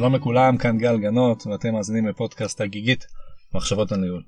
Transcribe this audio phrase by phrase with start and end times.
[0.00, 3.06] שלום לכולם, כאן גל גנות, ואתם מאזינים לפודקאסט הגיגית,
[3.54, 4.22] מחשבות הניהול.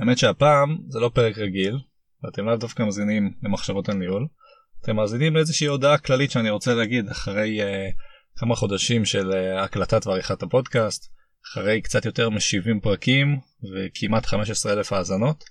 [0.00, 1.78] האמת שהפעם זה לא פרק רגיל,
[2.22, 4.26] ואתם לאו דווקא מאזינים למחשבות הניהול,
[4.80, 7.64] אתם מאזינים לאיזושהי הודעה כללית שאני רוצה להגיד אחרי uh,
[8.36, 11.12] כמה חודשים של uh, הקלטת ועריכת הפודקאסט,
[11.46, 13.38] אחרי קצת יותר מ-70 פרקים
[13.74, 15.44] וכמעט 15 אלף האזנות,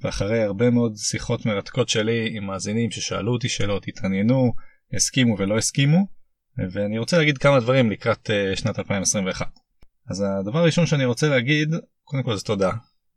[0.00, 4.52] ואחרי הרבה מאוד שיחות מרתקות שלי עם מאזינים ששאלו אותי שאלות, התעניינו,
[4.96, 6.19] הסכימו ולא הסכימו,
[6.58, 9.46] ואני רוצה להגיד כמה דברים לקראת uh, שנת 2021.
[10.10, 12.70] אז הדבר הראשון שאני רוצה להגיד, קודם כל זה תודה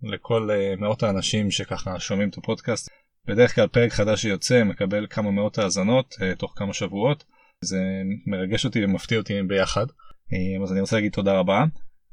[0.04, 2.90] לכל uh, מאות האנשים שככה שומעים את הפודקאסט.
[3.28, 7.24] בדרך כלל פרק חדש שיוצא מקבל כמה מאות האזנות uh, תוך כמה שבועות.
[7.62, 7.82] זה
[8.28, 9.86] מרגש אותי ומפתיע אותי ביחד.
[10.64, 11.64] אז אני רוצה להגיד תודה רבה.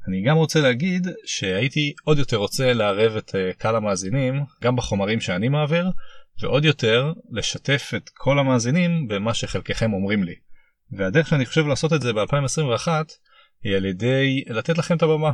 [0.07, 5.49] אני גם רוצה להגיד שהייתי עוד יותר רוצה לערב את קהל המאזינים גם בחומרים שאני
[5.49, 5.91] מעביר
[6.41, 10.35] ועוד יותר לשתף את כל המאזינים במה שחלקכם אומרים לי.
[10.97, 12.87] והדרך שאני חושב לעשות את זה ב-2021
[13.63, 15.31] היא על ידי לתת לכם את הבמה.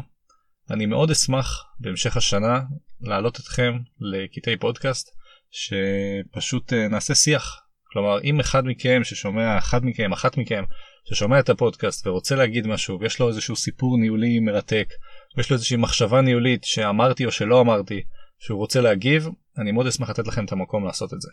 [0.71, 2.61] אני מאוד אשמח בהמשך השנה
[3.01, 5.09] להעלות אתכם לקטעי פודקאסט
[5.51, 7.61] שפשוט אה, נעשה שיח.
[7.91, 10.63] כלומר אם אחד מכם ששומע, אחד מכם, אחת מכם
[11.09, 14.93] ששומע את הפודקאסט ורוצה להגיד משהו ויש לו איזשהו סיפור ניהולי מרתק
[15.37, 18.01] ויש לו איזושהי מחשבה ניהולית שאמרתי או שלא אמרתי
[18.39, 19.27] שהוא רוצה להגיב,
[19.57, 21.29] אני מאוד אשמח לתת לכם את המקום לעשות את זה.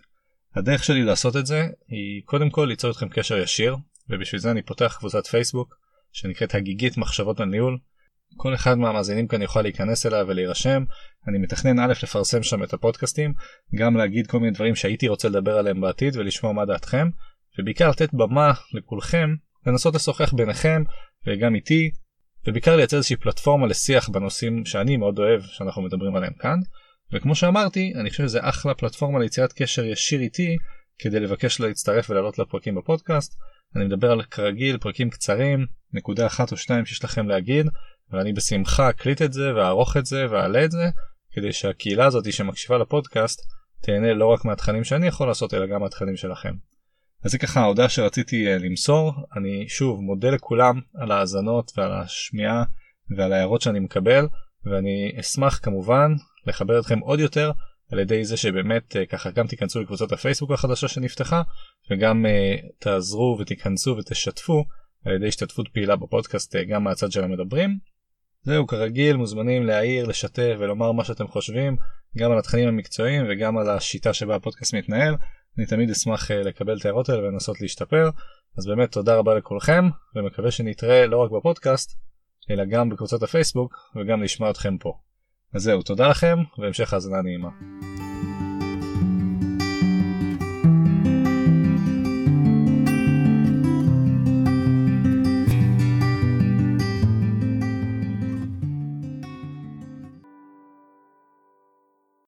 [0.56, 3.76] הדרך שלי לעשות את זה היא קודם כל ליצור איתכם קשר ישיר
[4.10, 5.74] ובשביל זה אני פותח קבוצת פייסבוק
[6.12, 7.78] שנקראת הגיגית מחשבות על ניהול.
[8.36, 10.84] כל אחד מהמאזינים כאן יוכל להיכנס אליה ולהירשם.
[11.28, 13.32] אני מתכנן א' לפרסם שם את הפודקאסטים,
[13.74, 17.08] גם להגיד כל מיני דברים שהייתי רוצה לדבר עליהם בעתיד ולשמוע מה דעתכם,
[17.58, 19.34] ובעיקר לתת במה לכולכם
[19.66, 20.82] לנסות לשוחח ביניכם
[21.26, 21.90] וגם איתי,
[22.46, 26.58] ובעיקר לייצר איזושהי פלטפורמה לשיח בנושאים שאני מאוד אוהב שאנחנו מדברים עליהם כאן.
[27.12, 30.56] וכמו שאמרתי, אני חושב שזה אחלה פלטפורמה ליצירת קשר ישיר איתי
[30.98, 33.38] כדי לבקש להצטרף ולעלות לפרקים בפודקאסט.
[33.76, 37.66] אני מדבר על כרגיל פרקים קצרים, נקודה אחת או שתיים שיש לכם להגיד,
[38.12, 40.84] ואני בשמחה אקליט את זה ואערוך את זה ואעלה את זה,
[41.32, 43.40] כדי שהקהילה הזאת שמקשיבה לפודקאסט
[43.82, 46.54] תהנה לא רק מהתכנים שאני יכול לעשות אלא גם מהתכנים שלכם.
[47.24, 52.64] אז זה ככה ההודעה שרציתי uh, למסור, אני שוב מודה לכולם על ההאזנות ועל השמיעה
[53.16, 54.28] ועל ההערות שאני מקבל,
[54.64, 56.12] ואני אשמח כמובן
[56.46, 57.52] לחבר אתכם עוד יותר
[57.92, 61.42] על ידי זה שבאמת uh, ככה גם תיכנסו לקבוצת הפייסבוק החדשה שנפתחה
[61.90, 64.64] וגם uh, תעזרו ותיכנסו ותשתפו
[65.04, 67.78] על ידי השתתפות פעילה בפודקאסט uh, גם מהצד של המדברים.
[68.42, 71.76] זהו כרגיל מוזמנים להעיר לשתף ולומר מה שאתם חושבים
[72.18, 75.14] גם על התכנים המקצועיים וגם על השיטה שבה הפודקאסט מתנהל.
[75.58, 78.10] אני תמיד אשמח לקבל את ההערות האלה ולנסות להשתפר
[78.58, 79.84] אז באמת תודה רבה לכולכם
[80.16, 81.98] ומקווה שנתראה לא רק בפודקאסט
[82.50, 84.98] אלא גם בקבוצת הפייסבוק וגם לשמוע אתכם פה.
[85.54, 87.48] אז זהו, תודה לכם, והמשך האזנה נעימה.